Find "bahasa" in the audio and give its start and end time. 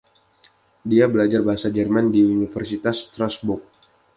1.47-1.69